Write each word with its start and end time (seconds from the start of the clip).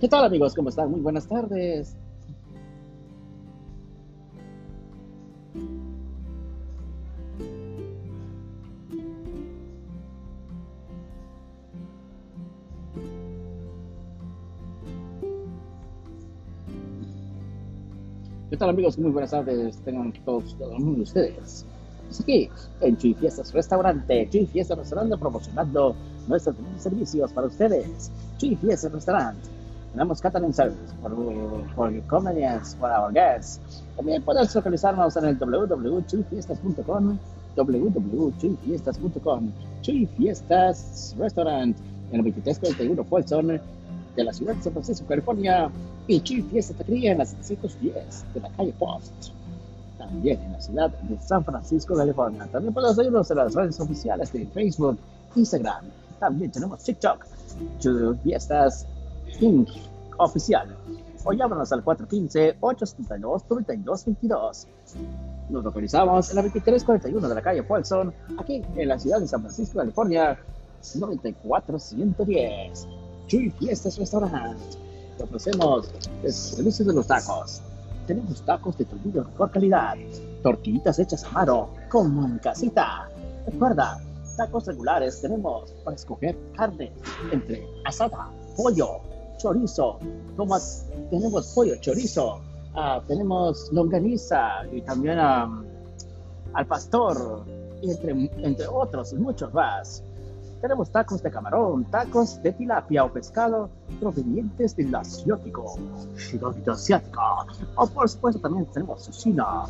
¿Qué 0.00 0.08
tal 0.08 0.24
amigos? 0.24 0.54
¿Cómo 0.54 0.70
están? 0.70 0.90
Muy 0.90 1.00
buenas 1.00 1.28
tardes. 1.28 1.94
¿Qué 18.48 18.56
tal 18.56 18.70
amigos? 18.70 18.98
Muy 18.98 19.10
buenas 19.10 19.32
tardes. 19.32 19.76
Tengan 19.84 20.14
todos, 20.24 20.56
todo 20.56 20.72
el 20.72 20.78
mundo 20.78 20.96
de 20.96 21.02
ustedes. 21.02 21.66
Pues 22.06 22.20
aquí, 22.22 22.48
en 22.80 22.96
Chuy 22.96 23.12
Fiestas 23.12 23.52
Restaurante, 23.52 24.26
Chuy 24.30 24.46
Fiestas 24.46 24.78
Restaurante 24.78 25.18
promocionando 25.18 25.94
nuestros 26.26 26.56
servicios 26.78 27.30
para 27.34 27.48
ustedes. 27.48 28.10
Chuy 28.38 28.56
Restaurante. 28.62 29.59
Tenemos 29.92 30.20
catering 30.20 30.52
service 30.52 30.92
for, 31.02 31.10
for 31.74 31.90
convenience, 32.06 32.76
for 32.78 32.90
our 32.90 33.12
guests. 33.12 33.60
También 33.96 34.22
puedes 34.22 34.54
localizarnos 34.54 35.16
en 35.16 35.24
el 35.24 35.36
www.chuyfiestas.com 35.36 37.18
www.chuyfiestas.com 37.56 39.50
Chuy 39.82 40.06
Fiestas 40.16 41.16
Restaurant 41.18 41.76
en 42.12 42.20
el 42.20 42.24
2341 42.24 43.04
Folsom 43.04 43.48
de 43.48 44.24
la 44.24 44.32
ciudad 44.32 44.54
de 44.54 44.62
San 44.62 44.72
Francisco, 44.72 45.04
California 45.08 45.68
y 46.06 46.20
Chuy 46.20 46.42
Fiestas 46.42 46.76
Taquería 46.76 47.10
en 47.12 47.18
la 47.18 47.26
710 47.26 48.24
de 48.34 48.40
la 48.40 48.48
calle 48.50 48.72
Post 48.78 49.32
también 49.98 50.40
en 50.42 50.52
la 50.52 50.60
ciudad 50.60 50.90
de 50.90 51.18
San 51.20 51.44
Francisco, 51.44 51.94
California. 51.94 52.48
También 52.50 52.72
puedes 52.74 52.96
seguirnos 52.96 53.30
en 53.30 53.36
las 53.36 53.54
redes 53.54 53.78
oficiales 53.80 54.32
de 54.32 54.46
Facebook, 54.46 54.98
Instagram. 55.34 55.84
También 56.18 56.50
tenemos 56.50 56.82
TikTok, 56.82 57.26
Fiestas 58.22 58.86
Inc. 59.40 59.68
oficial. 60.18 60.76
O 61.24 61.32
llámanos 61.32 61.72
al 61.72 61.84
415-872-9222. 61.84 64.66
Nos 65.50 65.64
localizamos 65.64 66.30
en 66.30 66.36
la 66.36 66.42
2341 66.42 67.28
de 67.28 67.34
la 67.34 67.42
calle 67.42 67.62
Folsom, 67.62 68.10
aquí 68.38 68.62
en 68.76 68.88
la 68.88 68.98
ciudad 68.98 69.20
de 69.20 69.28
San 69.28 69.40
Francisco, 69.40 69.78
California, 69.78 70.38
94110. 70.94 72.86
Chuy 73.26 73.50
Fiestas 73.50 73.98
Restaurant. 73.98 74.58
Te 75.16 75.24
ofrecemos 75.24 75.90
el 76.22 76.32
servicio 76.32 76.84
de 76.86 76.94
los 76.94 77.06
tacos. 77.06 77.60
Tenemos 78.06 78.44
tacos 78.44 78.78
de 78.78 78.86
tortillas 78.86 79.26
de 79.26 79.30
mejor 79.30 79.50
calidad, 79.50 79.96
tortillitas 80.42 80.98
hechas 80.98 81.24
a 81.24 81.30
mano, 81.30 81.68
como 81.90 82.26
en 82.26 82.38
casita. 82.38 83.08
Recuerda, 83.46 84.00
tacos 84.36 84.66
regulares 84.66 85.20
tenemos 85.20 85.72
para 85.84 85.96
escoger 85.96 86.36
carne 86.56 86.92
entre 87.30 87.66
asada, 87.84 88.30
pollo, 88.56 89.00
chorizo, 89.40 89.98
como 90.36 90.56
tenemos 91.10 91.52
pollo, 91.54 91.76
chorizo, 91.80 92.40
ah, 92.74 93.00
tenemos 93.06 93.72
longaniza 93.72 94.66
y 94.72 94.82
también 94.82 95.18
um, 95.18 95.64
al 96.52 96.66
pastor, 96.66 97.44
entre, 97.82 98.30
entre 98.38 98.66
otros 98.66 99.12
y 99.12 99.16
muchos 99.16 99.52
más. 99.54 100.04
Tenemos 100.60 100.90
tacos 100.90 101.22
de 101.22 101.30
camarón, 101.30 101.84
tacos 101.86 102.42
de 102.42 102.52
tilapia 102.52 103.04
o 103.04 103.10
pescado 103.10 103.70
provenientes 103.98 104.76
del 104.76 104.94
asiático, 104.94 105.78
asiático. 106.70 107.20
O 107.76 107.86
por 107.86 108.08
supuesto 108.08 108.40
también 108.40 108.66
tenemos 108.66 109.02
sushina. 109.02 109.64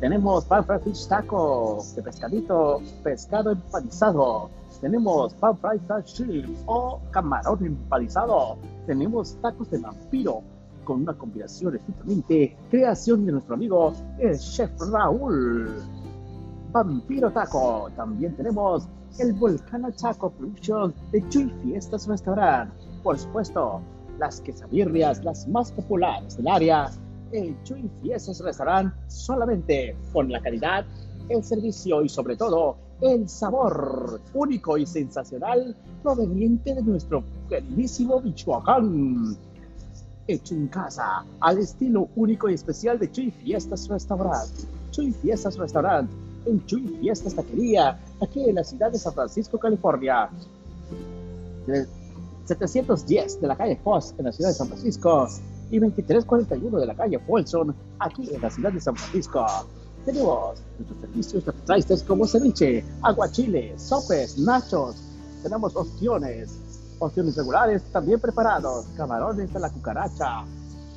Tenemos 0.00 0.46
pan 0.46 0.64
fish 0.82 1.06
taco 1.06 1.84
de 1.94 2.02
pescadito, 2.02 2.80
pescado 3.04 3.52
empanizado. 3.52 4.50
Tenemos 4.80 5.34
pan 5.34 5.56
fried 5.56 5.80
shrimp 6.04 6.56
o 6.66 7.00
camarón 7.10 7.64
empanizado. 7.64 8.56
Tenemos 8.86 9.36
tacos 9.42 9.70
de 9.70 9.78
vampiro 9.78 10.42
con 10.84 11.02
una 11.02 11.14
combinación 11.14 11.76
estrictamente 11.76 12.56
creación 12.70 13.26
de 13.26 13.32
nuestro 13.32 13.54
amigo 13.54 13.92
el 14.18 14.38
chef 14.38 14.70
Raúl. 14.90 15.68
Vampiro 16.72 17.30
Taco. 17.30 17.90
También 17.96 18.34
tenemos 18.36 18.88
el 19.18 19.32
Volcano 19.34 19.90
Taco 19.92 20.30
Production 20.30 20.94
de 21.12 21.28
Chuy 21.28 21.52
Fiestas 21.62 22.06
Restaurant. 22.06 22.72
Por 23.02 23.18
supuesto, 23.18 23.80
las 24.18 24.40
quesabirrias, 24.40 25.24
las 25.24 25.48
más 25.48 25.72
populares 25.72 26.36
del 26.36 26.48
área, 26.48 26.90
el 27.32 27.60
Chuy 27.64 27.90
Fiestas 28.02 28.40
Restaurant, 28.40 28.94
solamente 29.08 29.96
con 30.12 30.30
la 30.30 30.40
calidad, 30.40 30.84
el 31.30 31.44
servicio 31.44 32.02
y 32.02 32.08
sobre 32.08 32.36
todo 32.36 32.76
el 33.00 33.28
sabor 33.28 34.20
único 34.34 34.76
y 34.76 34.86
sensacional 34.86 35.74
proveniente 36.02 36.74
de 36.74 36.82
nuestro 36.82 37.24
queridísimo 37.48 38.20
Michoacán. 38.20 39.36
Hecho 40.26 40.54
en 40.54 40.68
casa, 40.68 41.24
al 41.40 41.58
estilo 41.58 42.08
único 42.14 42.48
y 42.48 42.54
especial 42.54 42.98
de 42.98 43.10
Chuy 43.10 43.30
Fiestas 43.30 43.88
Restaurant. 43.88 44.50
Chuy 44.90 45.12
Fiestas 45.12 45.56
Restaurant 45.56 46.10
en 46.46 46.64
Chuy 46.66 46.98
Fiestas 47.00 47.34
Taquería, 47.34 47.98
aquí 48.20 48.48
en 48.48 48.56
la 48.56 48.64
ciudad 48.64 48.92
de 48.92 48.98
San 48.98 49.12
Francisco, 49.12 49.58
California. 49.58 50.28
710 52.44 53.40
de 53.40 53.46
la 53.46 53.56
calle 53.56 53.76
Foss, 53.82 54.14
en 54.18 54.24
la 54.24 54.32
ciudad 54.32 54.50
de 54.50 54.54
San 54.54 54.66
Francisco, 54.68 55.28
y 55.70 55.78
2341 55.78 56.80
de 56.80 56.86
la 56.86 56.94
calle 56.94 57.18
Folsom, 57.20 57.72
aquí 57.98 58.28
en 58.34 58.42
la 58.42 58.50
ciudad 58.50 58.72
de 58.72 58.80
San 58.80 58.96
Francisco. 58.96 59.46
Tenemos 60.04 60.58
nuestros 60.78 61.00
servicios 61.00 61.44
traistes 61.66 62.02
como 62.02 62.26
ceviche, 62.26 62.84
aguachile, 63.02 63.78
sopes, 63.78 64.38
nachos. 64.38 64.96
Tenemos 65.42 65.76
opciones, 65.76 66.58
opciones 66.98 67.36
regulares 67.36 67.82
también 67.92 68.20
preparados, 68.20 68.86
camarones 68.96 69.52
de 69.52 69.60
la 69.60 69.70
cucaracha, 69.70 70.44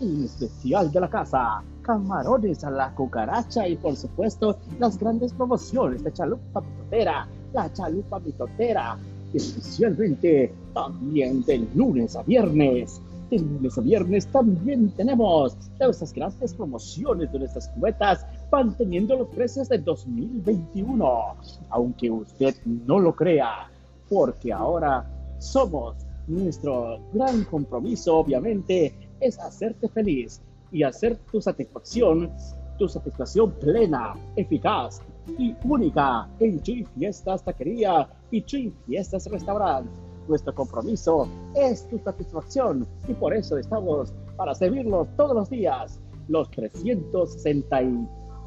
y 0.01 0.25
especial 0.25 0.91
de 0.91 0.99
la 0.99 1.09
casa, 1.09 1.63
camarones 1.81 2.63
a 2.63 2.71
la 2.71 2.93
cucaracha 2.93 3.67
y 3.67 3.75
por 3.75 3.95
supuesto 3.95 4.57
las 4.79 4.97
grandes 4.97 5.33
promociones 5.33 6.03
de 6.03 6.11
chalupa 6.11 6.61
mitotera, 6.61 7.27
la 7.53 7.71
chalupa 7.71 8.19
mitotera, 8.19 8.97
especialmente 9.33 10.53
también 10.73 11.43
de 11.43 11.67
lunes 11.75 12.15
a 12.15 12.23
viernes. 12.23 13.01
De 13.29 13.39
lunes 13.39 13.77
a 13.77 13.81
viernes 13.81 14.27
también 14.27 14.91
tenemos 14.91 15.55
esas 15.79 16.13
grandes 16.13 16.53
promociones 16.53 17.31
de 17.31 17.39
nuestras 17.39 17.67
cubetas 17.69 18.25
manteniendo 18.51 19.15
los 19.15 19.27
precios 19.29 19.69
del 19.69 19.83
2021, 19.83 21.35
aunque 21.69 22.09
usted 22.09 22.55
no 22.65 22.99
lo 22.99 23.15
crea, 23.15 23.69
porque 24.09 24.53
ahora 24.53 25.09
somos 25.39 25.95
nuestro 26.27 26.99
gran 27.13 27.43
compromiso, 27.45 28.17
obviamente, 28.17 28.93
es 29.19 29.39
hacerte 29.39 29.89
feliz 29.89 30.41
y 30.71 30.83
hacer 30.83 31.17
tu 31.31 31.41
satisfacción, 31.41 32.31
tu 32.77 32.87
satisfacción 32.87 33.51
plena, 33.51 34.13
eficaz 34.35 35.01
y 35.37 35.55
única 35.63 36.27
en 36.39 36.61
Chuy 36.61 36.85
Fiestas 36.95 37.43
Taquería 37.43 38.07
y 38.31 38.41
Chuy 38.41 38.73
Fiestas 38.85 39.27
Restaurant. 39.27 39.87
Nuestro 40.27 40.55
compromiso 40.55 41.27
es 41.55 41.87
tu 41.89 41.99
satisfacción 41.99 42.87
y 43.07 43.13
por 43.13 43.33
eso 43.33 43.57
estamos 43.57 44.13
para 44.37 44.55
servirlos 44.55 45.07
todos 45.17 45.35
los 45.35 45.49
días, 45.49 45.99
los 46.27 46.49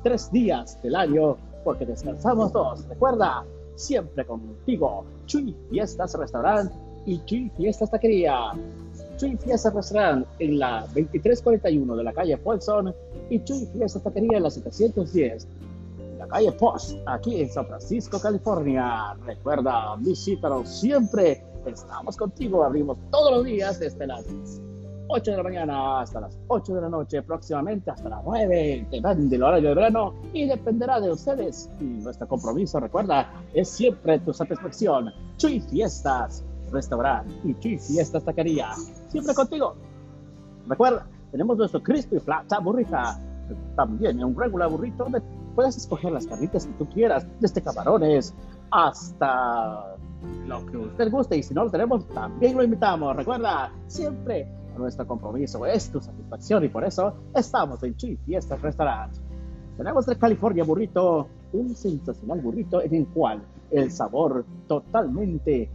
363 0.07 0.33
días 0.33 0.83
del 0.83 0.95
año, 0.95 1.37
porque 1.65 1.85
descansamos 1.85 2.53
dos. 2.53 2.87
Recuerda, 2.89 3.45
siempre 3.75 4.25
contigo, 4.25 5.05
Chuy 5.27 5.55
Fiestas 5.69 6.15
Restaurant 6.15 6.71
y 7.07 7.19
Chuy 7.25 7.51
Fiestas 7.57 7.91
Taquería. 7.91 8.53
Chuy 9.17 9.37
Fiesta 9.37 9.71
Restaurant 9.71 10.27
en 10.39 10.59
la 10.59 10.83
2341 10.83 11.97
de 11.97 12.05
la 12.05 12.13
calle 12.13 12.37
Folsom 12.37 12.93
y 13.31 13.43
Chuy 13.43 13.67
Fiesta 13.67 13.99
Taquería 14.01 14.37
en 14.37 14.45
la 14.45 14.51
710 14.51 15.47
de 15.97 16.19
la 16.19 16.29
calle 16.29 16.53
Post, 16.53 16.99
aquí 17.07 17.41
en 17.41 17.51
San 17.51 17.67
Francisco, 17.67 18.21
California. 18.21 19.17
Recuerda, 19.27 19.97
visítanos 19.99 20.69
siempre. 20.69 21.43
Estamos 21.67 22.17
contigo. 22.17 22.63
Abrimos 22.63 22.97
todos 23.11 23.39
los 23.39 23.45
días 23.45 23.81
desde 23.81 24.07
las 24.07 24.25
8 25.09 25.31
de 25.31 25.37
la 25.37 25.43
mañana 25.43 26.01
hasta 26.01 26.21
las 26.21 26.39
8 26.49 26.75
de 26.75 26.81
la 26.81 26.89
noche, 26.89 27.23
próximamente 27.23 27.91
hasta 27.91 28.09
las 28.09 28.25
9. 28.25 28.89
Depende 28.91 29.29
del 29.29 29.43
horario 29.43 29.69
de 29.69 29.75
verano 29.75 30.15
y 30.33 30.47
dependerá 30.47 31.01
de 31.01 31.13
ustedes. 31.13 31.71
Y 31.81 31.85
nuestro 31.85 32.27
compromiso, 32.27 32.81
recuerda, 32.81 33.31
es 33.55 33.69
siempre 33.69 34.19
tu 34.21 34.33
satisfacción. 34.33 35.13
Chuy 35.37 35.61
Fiestas 35.61 36.45
Restaurant 36.73 37.29
y 37.45 37.55
Chuy 37.61 37.79
Fiestas 37.79 38.25
Taquería. 38.25 38.73
Siempre 39.09 39.35
contigo. 39.35 39.75
Recuerda, 40.67 41.07
tenemos 41.31 41.57
nuestro 41.57 41.83
crispy 41.83 42.19
flat 42.19 42.53
burrita. 42.63 43.21
También 43.77 44.23
un 44.25 44.37
regular 44.37 44.69
burrito 44.69 45.05
donde 45.05 45.23
puedes 45.55 45.77
escoger 45.77 46.13
las 46.13 46.27
carnitas 46.27 46.67
que 46.67 46.73
tú 46.75 46.87
quieras, 46.91 47.27
desde 47.41 47.63
camarones 47.63 48.35
hasta 48.73 49.97
lo 50.47 50.67
que 50.67 50.77
usted 50.77 51.11
guste. 51.11 51.37
Y 51.37 51.43
si 51.45 51.55
no 51.55 51.65
lo 51.65 51.71
tenemos, 51.71 52.07
también 52.09 52.57
lo 52.57 52.65
invitamos. 52.65 53.15
Recuerda, 53.15 53.73
siempre 53.87 54.49
nuestro 54.79 55.07
compromiso 55.07 55.65
es 55.67 55.91
tu 55.91 56.01
satisfacción 56.01 56.65
y 56.65 56.69
por 56.69 56.85
eso 56.85 57.15
estamos 57.35 57.83
en 57.83 57.97
Chuy 57.97 58.17
Fiestas 58.25 58.61
Restaurant. 58.61 59.15
Tenemos 59.77 60.09
el 60.09 60.19
California 60.19 60.65
Burrito, 60.65 61.29
un 61.53 61.75
sensacional 61.75 62.41
burrito 62.41 62.81
en 62.83 62.95
el 62.95 63.07
cual 63.09 63.43
el 63.71 63.91
sabor 63.91 64.45
totalmente 64.67 65.69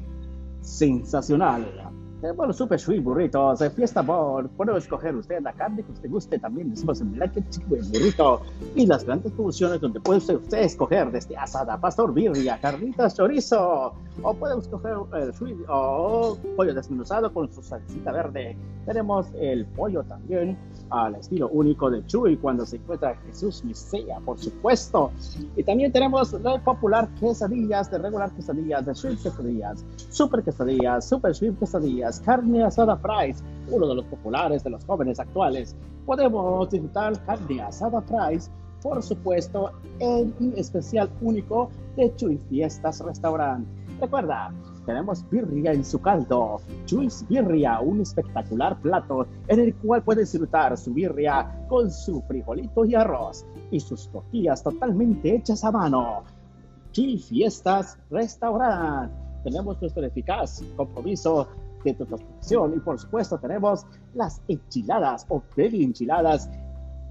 sensacional. 0.62 1.91
Tenemos 2.22 2.48
los 2.48 2.58
super 2.58 2.80
sweet 2.80 3.04
burritos 3.04 3.64
fiesta 3.76 4.04
por. 4.04 4.48
Puede 4.50 4.78
escoger 4.78 5.16
usted 5.16 5.42
la 5.42 5.54
carne 5.54 5.82
que 5.82 5.92
usted 5.92 6.10
guste. 6.10 6.38
También 6.38 6.70
decimos 6.70 7.02
en 7.02 7.14
Black 7.14 7.34
Chicken 7.50 7.92
burrito. 7.92 8.42
Y 8.76 8.86
las 8.86 9.04
grandes 9.04 9.32
promociones 9.32 9.82
donde 9.82 10.00
puede 10.00 10.20
usted, 10.20 10.60
escoger 10.60 11.12
desde 11.12 11.36
asada, 11.36 11.80
pastor, 11.82 12.14
birria, 12.14 12.60
carnitas, 12.62 13.16
chorizo. 13.16 13.94
O 14.22 14.34
puede 14.36 14.60
escoger 14.60 14.98
el 15.16 15.34
sweet 15.34 15.58
o 15.68 16.38
pollo 16.56 16.76
desmenuzado 16.76 17.34
con 17.34 17.52
su 17.52 17.64
salsita 17.64 18.12
verde. 18.12 18.56
Tenemos 18.86 19.28
el 19.40 19.66
pollo 19.66 20.04
también 20.04 20.58
al 20.92 21.16
estilo 21.16 21.48
único 21.50 21.90
de 21.90 22.06
Chuy 22.06 22.38
cuando 22.38 22.66
se 22.66 22.76
encuentra 22.76 23.16
Jesús 23.26 23.64
Misea, 23.64 24.20
por 24.20 24.38
supuesto. 24.38 25.12
Y 25.56 25.64
también 25.64 25.92
tenemos 25.92 26.34
la 26.34 26.62
popular 26.64 27.08
quesadillas, 27.20 27.90
de 27.90 27.98
regular 27.98 28.32
quesadillas, 28.32 28.86
de 28.86 28.94
sweet 28.94 29.22
quesadillas, 29.22 29.86
super 30.10 30.44
quesadillas, 30.44 31.08
super 31.08 31.34
sweet 31.34 31.58
quesadillas 31.58 32.11
carne 32.20 32.64
asada 32.64 32.98
fries, 32.98 33.44
uno 33.70 33.88
de 33.88 33.96
los 33.96 34.06
populares 34.06 34.64
de 34.64 34.70
los 34.72 34.86
jóvenes 34.86 35.20
actuales. 35.20 35.76
Podemos 36.06 36.70
disfrutar 36.70 37.24
carne 37.26 37.62
asada 37.62 38.02
fries, 38.02 38.52
por 38.82 39.02
supuesto, 39.02 39.72
en 40.00 40.34
un 40.40 40.54
especial 40.58 41.10
único 41.22 41.70
de 41.96 42.14
Chuy 42.16 42.40
Fiestas 42.50 43.00
Restaurant. 43.00 43.66
Recuerda, 44.00 44.52
tenemos 44.86 45.24
birria 45.30 45.74
en 45.74 45.86
su 45.86 46.00
caldo. 46.00 46.60
Chuy's 46.86 47.24
Birria, 47.30 47.80
un 47.82 48.02
espectacular 48.02 48.80
plato 48.82 49.28
en 49.48 49.60
el 49.60 49.76
cual 49.76 50.02
puede 50.02 50.22
disfrutar 50.22 50.76
su 50.78 50.94
birria 50.94 51.66
con 51.70 51.92
su 51.92 52.22
frijolito 52.24 52.84
y 52.86 52.96
arroz 52.96 53.46
y 53.70 53.80
sus 53.80 54.10
tortillas 54.10 54.64
totalmente 54.64 55.36
hechas 55.36 55.64
a 55.64 55.72
mano. 55.72 56.24
Chuy 56.92 57.20
Fiestas 57.20 57.98
Restaurant. 58.10 59.12
Tenemos 59.44 59.80
nuestro 59.80 60.04
eficaz 60.04 60.64
compromiso 60.76 61.48
de 61.84 61.94
tu 61.94 62.06
transformación. 62.06 62.74
Y 62.76 62.80
por 62.80 63.00
supuesto 63.00 63.38
tenemos 63.40 63.86
las 64.14 64.42
enchiladas 64.48 65.26
o 65.30 65.42
baby 65.56 65.84
enchiladas 65.84 66.50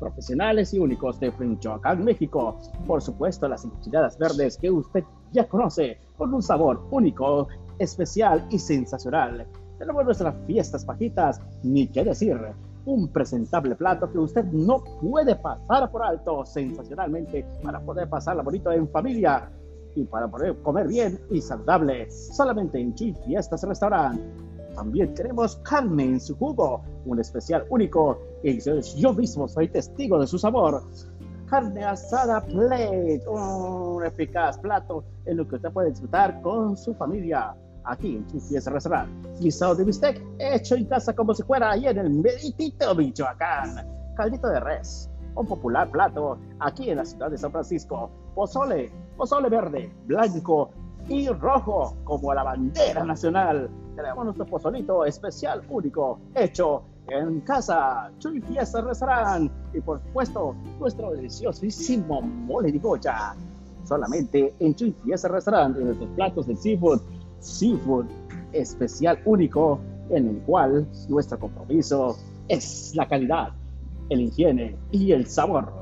profesionales 0.00 0.72
y 0.74 0.78
únicos 0.78 1.20
de 1.20 1.30
Michoacán, 1.38 2.04
México. 2.04 2.58
Por 2.86 3.02
supuesto 3.02 3.46
las 3.46 3.64
enchiladas 3.64 4.18
verdes 4.18 4.56
que 4.56 4.70
usted 4.70 5.04
ya 5.32 5.46
conoce 5.48 5.98
con 6.16 6.34
un 6.34 6.42
sabor 6.42 6.82
único, 6.90 7.46
especial 7.78 8.46
y 8.50 8.58
sensacional. 8.58 9.46
Tenemos 9.78 10.04
nuestras 10.04 10.34
fiestas 10.46 10.84
pajitas, 10.84 11.40
ni 11.62 11.86
qué 11.86 12.04
decir, 12.04 12.38
un 12.84 13.08
presentable 13.08 13.74
plato 13.76 14.10
que 14.10 14.18
usted 14.18 14.44
no 14.46 14.82
puede 15.00 15.36
pasar 15.36 15.90
por 15.90 16.02
alto 16.02 16.44
sensacionalmente 16.44 17.46
para 17.62 17.80
poder 17.80 18.08
pasarla 18.08 18.42
bonito 18.42 18.72
en 18.72 18.88
familia 18.88 19.50
y 19.94 20.04
para 20.04 20.28
poder 20.28 20.56
comer 20.62 20.88
bien 20.88 21.18
y 21.30 21.40
saludable. 21.40 22.10
Solamente 22.10 22.78
en 22.78 22.94
Chi 22.94 23.14
Fiestas 23.24 23.62
Restaurant. 23.62 24.20
También 24.74 25.14
tenemos 25.14 25.56
carne 25.56 26.04
en 26.04 26.20
su 26.20 26.36
jugo, 26.36 26.82
un 27.04 27.20
especial 27.20 27.64
único, 27.70 28.18
y 28.42 28.58
yo 28.96 29.12
mismo 29.12 29.48
soy 29.48 29.68
testigo 29.68 30.18
de 30.18 30.26
su 30.26 30.38
sabor. 30.38 30.82
Carne 31.46 31.84
asada 31.84 32.40
plate, 32.40 33.22
un 33.28 34.04
eficaz 34.04 34.58
plato 34.58 35.04
en 35.26 35.36
lo 35.36 35.48
que 35.48 35.56
usted 35.56 35.70
puede 35.72 35.90
disfrutar 35.90 36.40
con 36.42 36.76
su 36.76 36.94
familia 36.94 37.54
aquí 37.84 38.16
en 38.16 38.40
Fiesta 38.40 38.70
Restaurant. 38.70 39.10
Guisado 39.40 39.74
de 39.74 39.84
bistec 39.84 40.22
hecho 40.38 40.76
en 40.76 40.84
casa 40.84 41.12
como 41.12 41.34
si 41.34 41.42
fuera 41.42 41.72
ahí 41.72 41.86
en 41.86 41.98
el 41.98 42.10
Meritito, 42.10 42.94
Michoacán. 42.94 44.14
Caldito 44.16 44.48
de 44.48 44.60
res, 44.60 45.10
un 45.34 45.46
popular 45.46 45.90
plato 45.90 46.38
aquí 46.60 46.90
en 46.90 46.98
la 46.98 47.04
ciudad 47.04 47.30
de 47.30 47.38
San 47.38 47.50
Francisco. 47.50 48.10
Pozole, 48.34 48.90
pozole 49.16 49.48
verde, 49.48 49.92
blanco 50.06 50.70
y 51.08 51.28
rojo 51.28 51.96
como 52.04 52.32
la 52.34 52.42
bandera 52.42 53.04
nacional 53.04 53.68
tenemos 53.96 54.24
nuestro 54.24 54.46
pozolito 54.46 55.04
especial, 55.04 55.62
único, 55.68 56.18
hecho 56.34 56.82
en 57.08 57.40
casa, 57.40 58.10
Chuy 58.18 58.40
Fiesta 58.40 58.80
Restaurant 58.80 59.50
y 59.74 59.80
por 59.80 60.00
supuesto 60.00 60.54
nuestro 60.78 61.12
deliciosísimo 61.12 62.22
mole 62.22 62.72
de 62.72 62.78
goya. 62.78 63.34
Solamente 63.84 64.54
en 64.60 64.74
Chuy 64.74 64.94
Fiesta 65.04 65.28
Restaurant, 65.28 65.76
en 65.76 65.86
nuestros 65.86 66.08
platos 66.10 66.46
de 66.46 66.56
seafood, 66.56 67.00
seafood 67.40 68.06
especial 68.52 69.18
único, 69.24 69.80
en 70.10 70.28
el 70.28 70.38
cual 70.42 70.86
nuestro 71.08 71.38
compromiso 71.38 72.16
es 72.48 72.94
la 72.94 73.08
calidad, 73.08 73.50
el 74.08 74.22
higiene 74.22 74.76
y 74.92 75.12
el 75.12 75.26
sabor. 75.26 75.79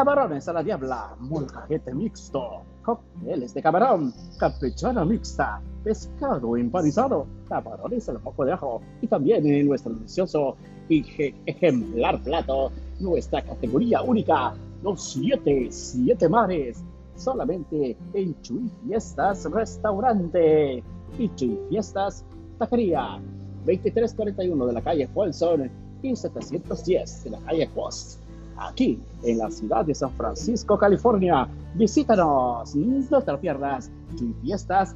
Camarones 0.00 0.48
a 0.48 0.54
la 0.54 0.62
diabla, 0.62 1.14
molcajete 1.18 1.92
mixto, 1.92 2.62
cócteles 2.82 3.52
de 3.52 3.60
camarón, 3.60 4.14
campechana 4.38 5.04
mixta, 5.04 5.60
pescado 5.84 6.56
empanizado, 6.56 7.26
camarones 7.50 8.08
al 8.08 8.18
poco 8.20 8.46
de 8.46 8.52
ajo 8.52 8.80
y 9.02 9.06
también 9.08 9.46
en 9.46 9.68
nuestro 9.68 9.92
delicioso 9.92 10.56
y 10.88 11.04
ejemplar 11.44 12.18
plato, 12.22 12.72
nuestra 12.98 13.42
categoría 13.42 14.00
única, 14.00 14.54
los 14.82 15.04
siete, 15.12 15.66
siete 15.70 16.30
mares, 16.30 16.82
solamente 17.16 17.94
en 18.14 18.40
Chuy 18.40 18.70
Fiestas 18.86 19.44
Restaurante. 19.52 20.82
Y 21.18 21.28
Chuy 21.34 21.58
Fiestas 21.68 22.24
Taquería, 22.58 23.20
2341 23.66 24.66
de 24.66 24.72
la 24.72 24.80
calle 24.80 25.06
Folsom 25.08 25.68
y 26.00 26.16
710 26.16 27.24
de 27.24 27.30
la 27.32 27.38
calle 27.40 27.68
Post 27.74 28.19
aquí 28.60 29.00
en 29.22 29.38
la 29.38 29.50
ciudad 29.50 29.84
de 29.84 29.94
San 29.94 30.10
Francisco, 30.12 30.78
California. 30.78 31.48
Visítanos, 31.74 32.74
no 32.76 33.22
te 33.22 33.32
lo 33.32 33.40
pierdas. 33.40 33.90
Chuy 34.16 34.34
Fiestas, 34.42 34.94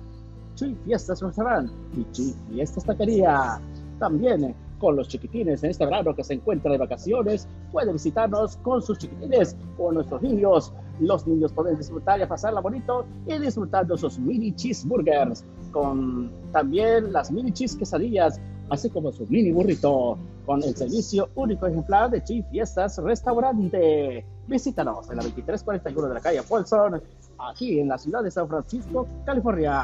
Chuy 0.55 0.76
Fiestas 0.84 1.20
Restaurant 1.20 1.70
y 1.96 2.05
Chuy 2.12 2.34
Fiestas 2.50 2.84
Taquería. 2.84 3.61
También 3.99 4.55
con 4.78 4.96
los 4.96 5.08
chiquitines 5.08 5.62
en 5.64 5.70
este 5.70 5.84
verano 5.84 6.14
que 6.14 6.25
se 6.25 6.34
encuentra 6.34 6.70
de 6.70 6.78
vacaciones, 6.78 7.49
puede 7.72 7.93
visitarnos 7.93 8.56
con 8.58 8.82
sus 8.82 8.99
chiquitines 8.99 9.56
o 9.78 9.93
nuestros 9.93 10.20
niños. 10.20 10.72
Los 11.00 11.26
niños 11.26 11.52
pueden 11.52 11.76
disfrutar 11.78 12.20
y 12.20 12.26
pasarla 12.26 12.61
bonito 12.61 13.06
y 13.26 13.38
disfrutando 13.38 13.96
sus 13.96 14.19
mini 14.19 14.52
cheeseburgers 14.55 15.44
con 15.72 16.31
también 16.52 17.12
las 17.12 17.31
mini 17.32 17.52
cheese 17.52 17.76
quesadillas 17.76 18.40
así 18.70 18.90
como 18.90 19.12
su 19.12 19.26
mini 19.26 19.52
burrito, 19.52 20.19
con 20.44 20.62
el 20.62 20.76
servicio 20.76 21.31
único 21.35 21.67
ejemplar 21.67 22.11
de 22.11 22.23
Chief 22.23 22.44
Fiestas 22.50 22.99
Restaurante. 22.99 24.25
Visítanos 24.46 25.11
en 25.11 25.17
la 25.17 25.23
2341 25.23 26.08
de 26.08 26.14
la 26.14 26.20
calle 26.20 26.43
Folsom, 26.43 27.00
aquí 27.38 27.81
en 27.81 27.88
la 27.88 27.99
ciudad 27.99 28.23
de 28.23 28.31
San 28.31 28.49
Francisco, 28.49 29.07
California. 29.25 29.83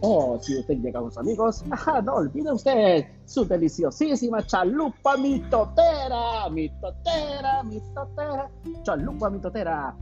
O 0.00 0.38
si 0.40 0.58
usted 0.58 0.78
llega 0.78 1.00
con 1.00 1.10
sus 1.10 1.18
amigos, 1.18 1.64
no 2.04 2.14
olvide 2.14 2.52
usted 2.52 3.04
su 3.24 3.44
deliciosísima 3.44 4.44
chalupa 4.44 5.16
mitotera, 5.16 6.48
mitotera, 6.50 7.62
mitotera, 7.62 8.50
chalupa 8.82 9.30
mitotera, 9.30 9.94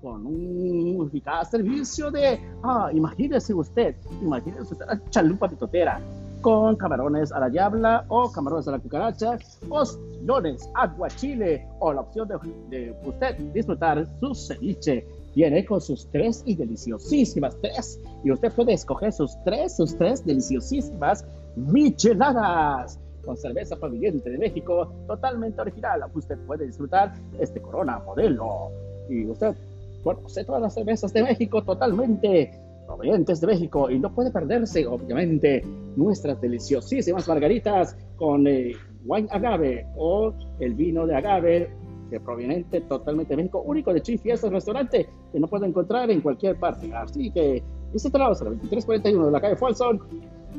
con 0.00 0.24
un 0.24 1.06
eficaz 1.06 1.50
servicio 1.50 2.10
de, 2.10 2.40
ah, 2.62 2.90
imagínese 2.92 3.52
usted, 3.52 3.96
imagínese 4.22 4.72
usted, 4.72 4.86
chalupa 5.10 5.48
mitotera, 5.48 6.00
con 6.40 6.76
camarones 6.76 7.32
a 7.32 7.40
la 7.40 7.48
diabla 7.48 8.04
o 8.08 8.30
camarones 8.30 8.66
a 8.68 8.72
la 8.72 8.78
cucaracha, 8.78 9.38
ostiones, 9.68 10.68
agua 10.74 11.08
chile 11.08 11.66
o 11.78 11.92
la 11.92 12.00
opción 12.00 12.28
de, 12.28 12.36
de 12.70 12.94
usted 13.04 13.36
disfrutar 13.52 14.06
su 14.20 14.34
ceviche. 14.34 15.06
Viene 15.34 15.64
con 15.64 15.80
sus 15.80 16.08
tres 16.10 16.42
y 16.44 16.56
deliciosísimas 16.56 17.56
tres. 17.60 18.00
Y 18.24 18.32
usted 18.32 18.52
puede 18.52 18.72
escoger 18.72 19.12
sus 19.12 19.36
tres, 19.44 19.76
sus 19.76 19.96
tres 19.96 20.24
deliciosísimas 20.24 21.24
micheladas 21.56 22.98
con 23.24 23.36
cerveza 23.36 23.76
proveniente 23.76 24.30
de 24.30 24.38
México, 24.38 24.92
totalmente 25.06 25.60
original. 25.60 26.02
Usted 26.14 26.38
puede 26.46 26.66
disfrutar 26.66 27.14
este 27.38 27.60
Corona 27.60 27.98
modelo. 28.00 28.70
Y 29.08 29.26
usted 29.26 29.54
conoce 30.02 30.44
todas 30.44 30.62
las 30.62 30.74
cervezas 30.74 31.12
de 31.12 31.22
México 31.22 31.62
totalmente 31.62 32.50
provenientes 32.90 33.40
de 33.40 33.46
México 33.46 33.88
y 33.88 34.00
no 34.00 34.12
puede 34.12 34.32
perderse, 34.32 34.84
obviamente, 34.84 35.64
nuestras 35.94 36.40
deliciosísimas 36.40 37.28
margaritas 37.28 37.96
con 38.16 38.48
eh, 38.48 38.72
wine 39.04 39.28
agave 39.30 39.86
o 39.96 40.34
el 40.58 40.74
vino 40.74 41.06
de 41.06 41.14
agave 41.14 41.70
que 42.10 42.18
proveniente 42.18 42.80
totalmente 42.80 43.34
de 43.34 43.36
México, 43.36 43.62
único 43.64 43.92
de 43.92 44.02
Chief 44.02 44.20
Fiestas 44.20 44.50
Restaurante, 44.50 45.08
que 45.32 45.38
no 45.38 45.46
puede 45.46 45.68
encontrar 45.68 46.10
en 46.10 46.20
cualquier 46.20 46.58
parte. 46.58 46.92
Así 46.92 47.30
que 47.30 47.62
visítanos 47.92 48.40
a 48.40 48.44
la 48.44 48.50
2341 48.50 49.26
de 49.26 49.32
la 49.32 49.40
calle 49.40 49.54
Folsom. 49.54 50.00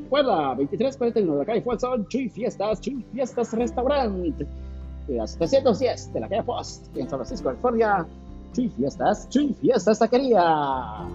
Recuerda, 0.04 0.56
2341 0.56 1.34
de 1.34 1.40
la 1.40 1.46
calle 1.46 1.62
Folsom, 1.62 2.08
Chief 2.08 2.32
Fiestas, 2.32 2.80
Chief 2.80 3.06
Fiestas 3.12 3.54
Restaurante. 3.54 4.48
A 5.22 5.28
710 5.28 6.14
de 6.14 6.20
la 6.22 6.30
calle 6.30 6.44
Post, 6.44 6.96
en 6.96 7.10
San 7.10 7.20
Francisco, 7.20 7.50
California. 7.50 8.08
Chief 8.54 8.74
Fiestas, 8.74 9.28
Chief 9.28 9.58
Fiestas 9.58 10.00
Taquería. 10.00 11.06